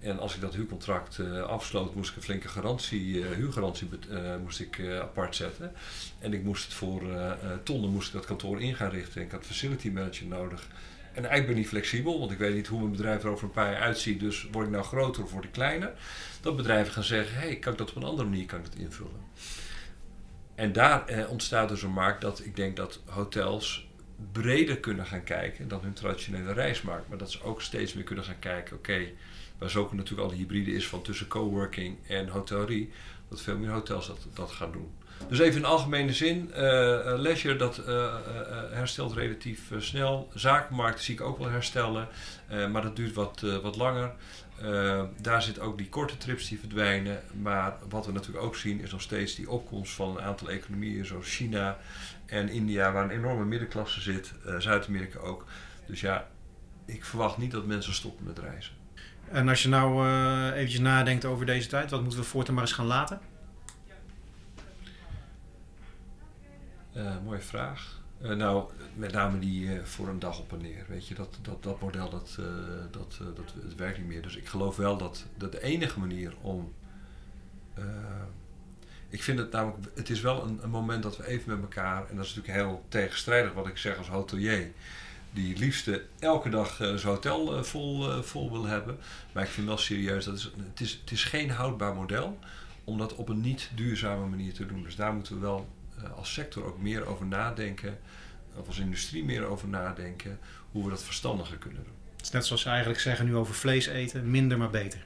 [0.00, 4.36] En als ik dat huurcontract eh, afsloot, moest ik een flinke garantie, eh, huurgarantie eh,
[4.42, 5.72] moest ik, apart zetten.
[6.18, 7.02] En ik moest het voor
[7.62, 9.22] tonnen moest ik dat kantoor in gaan richten.
[9.22, 10.68] Ik had facility manager nodig.
[11.12, 13.44] En eigenlijk ben ik niet flexibel, want ik weet niet hoe mijn bedrijf er over
[13.44, 14.20] een paar jaar uitziet.
[14.20, 15.92] Dus word ik nou groter of word ik kleiner?
[16.40, 18.64] Dat bedrijven gaan zeggen, hé, hey, kan ik dat op een andere manier kan ik
[18.64, 19.20] dat invullen?
[20.54, 23.88] En daar eh, ontstaat dus een markt dat ik denk dat hotels
[24.32, 27.08] breder kunnen gaan kijken dan hun traditionele reismarkt.
[27.08, 29.06] Maar dat ze ook steeds meer kunnen gaan kijken, oké,
[29.58, 32.90] waar zo ook natuurlijk al de hybride is van tussen coworking en hotellerie,
[33.28, 34.90] dat veel meer hotels dat, dat gaan doen.
[35.28, 36.62] Dus even in algemene zin, eh,
[37.16, 38.14] leisure dat eh,
[38.70, 40.30] herstelt relatief snel.
[40.34, 42.08] Zakenmarkt zie ik ook wel herstellen,
[42.70, 44.12] maar dat duurt wat, wat langer.
[45.20, 47.22] Daar zit ook die korte trips die verdwijnen.
[47.42, 51.06] Maar wat we natuurlijk ook zien is nog steeds die opkomst van een aantal economieën
[51.06, 51.78] zoals China
[52.32, 54.32] en India, waar een enorme middenklasse zit.
[54.44, 55.44] eh, Zuid-Amerika ook.
[55.86, 56.28] Dus ja,
[56.84, 58.74] ik verwacht niet dat mensen stoppen met reizen.
[59.30, 62.62] En als je nou eh, eventjes nadenkt over deze tijd, wat moeten we voortaan maar
[62.62, 63.20] eens gaan laten?
[66.92, 68.00] Eh, mooie vraag.
[68.18, 70.84] Nou, met name die voor een dag op en neer.
[70.88, 72.38] Weet je, dat, dat, dat model dat,
[72.90, 74.22] dat, dat het werkt niet meer.
[74.22, 76.72] Dus ik geloof wel dat, dat de enige manier om.
[79.12, 82.08] Ik vind het namelijk, het is wel een, een moment dat we even met elkaar,
[82.08, 84.70] en dat is natuurlijk heel tegenstrijdig wat ik zeg als hotelier,
[85.32, 88.98] die liefste elke dag eh, zijn hotel eh, vol, eh, vol wil hebben.
[89.32, 92.38] Maar ik vind wel serieus, dat is, het, is, het is geen houdbaar model
[92.84, 94.82] om dat op een niet duurzame manier te doen.
[94.82, 95.68] Dus daar moeten we wel
[96.16, 97.98] als sector ook meer over nadenken,
[98.56, 100.38] of als industrie meer over nadenken,
[100.70, 101.94] hoe we dat verstandiger kunnen doen.
[102.16, 105.04] Het is net zoals ze eigenlijk zeggen nu over vlees eten, minder maar beter.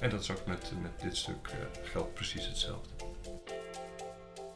[0.00, 2.88] En dat is ook met, met dit stuk eh, geldt precies hetzelfde.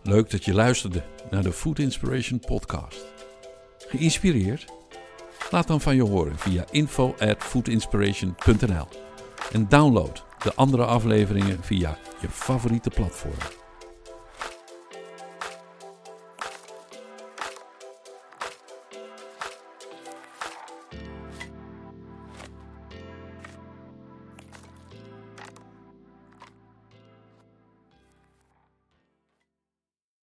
[0.02, 3.04] Leuk dat je luisterde naar de Food Inspiration podcast.
[3.88, 4.64] Geïnspireerd?
[5.50, 7.14] Laat dan van je horen via info
[9.52, 13.63] en download de andere afleveringen via je favoriete platform.